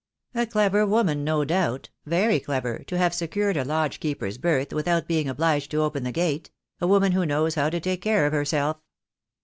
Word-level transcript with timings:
"A 0.33 0.47
clever 0.47 0.83
woman, 0.87 1.23
no 1.23 1.45
doubt; 1.45 1.91
very 2.07 2.39
clever, 2.39 2.79
to 2.87 2.97
have 2.97 3.13
secured 3.13 3.55
a 3.55 3.63
lodge 3.63 3.99
keeper's 3.99 4.39
berth 4.39 4.73
without 4.73 5.07
being 5.07 5.29
obliged 5.29 5.69
to 5.69 5.83
open 5.83 6.03
the 6.05 6.11
gate; 6.11 6.49
a 6.79 6.87
woman 6.87 7.11
who 7.11 7.23
knows 7.23 7.53
how 7.53 7.69
to 7.69 7.79
take 7.79 8.01
care 8.01 8.25
of 8.25 8.33
herself." 8.33 8.77